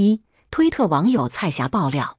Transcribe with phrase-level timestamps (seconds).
[0.00, 0.22] 一
[0.52, 2.18] 推特网友蔡霞爆料，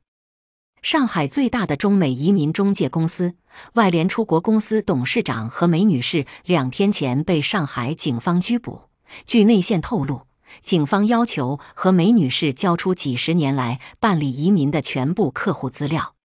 [0.82, 3.36] 上海最大的中美移民中介公司
[3.76, 8.90] 外联出国公司董事长何梅女士两天前被上海警方拘捕。
[9.26, 10.24] 据内线透露，
[10.60, 16.16] 警方要求何梅女士交出几十年来办理移民的全部客户资料。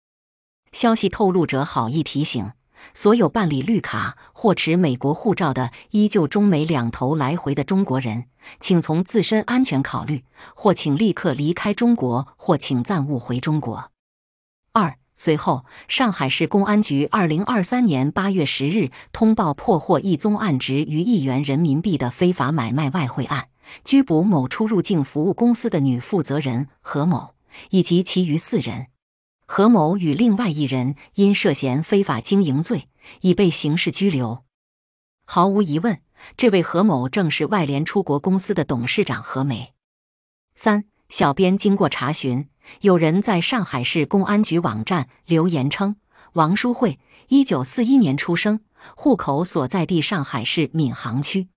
[0.73, 2.51] 消息透露者好意提醒。
[2.95, 8.27] 所有办理绿卡或持美国护照的依旧中美两头来回的中国人，
[8.61, 13.91] 请从自身安全考虑，或请立刻离开中国，或请暂勿回中国。
[14.73, 23.49] 二随后，上海市公安局二零二三年八月十日通报破获一宗案值逾亿元人民币的非法买卖外汇案，
[23.85, 27.35] 拘捕某出入境服务公司的女负责人何某
[27.71, 28.89] 以及其余四人。
[29.47, 32.89] 何某与另外一人因涉嫌非法经营罪，
[33.21, 34.45] 已被刑事拘留。
[35.27, 36.01] 毫无疑问，
[36.37, 39.75] 这位何某正是外联出国公司的董事长何梅。
[40.55, 42.49] 三小编经过查询，
[42.81, 45.97] 有人在上海市公安局网站留言称，
[46.33, 48.61] 王淑慧，一九四一年出生，
[48.97, 51.49] 户口所在地上海市闵行区，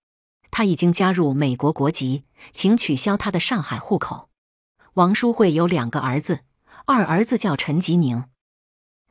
[0.51, 4.29] 他已经加入美国国籍，请取消他的上海户口。
[4.95, 6.46] 王淑慧有两个儿子。
[6.89, 8.29] 二儿子叫陈吉宁。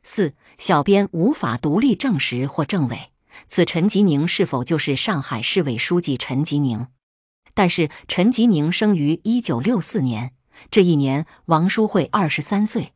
[0.01, 3.11] 四小编无法独立证实或证伪
[3.47, 6.87] 此陈吉宁是否就是上海市委书记陈吉宁。
[7.53, 10.33] 但是陈吉宁生于一九六四年，
[10.71, 12.93] 这一年王淑慧二十三岁。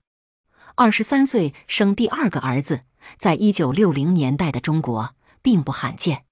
[0.73, 2.81] 二十三岁生第二个儿子，
[3.19, 6.25] 在一九六零年代的中国并不罕见。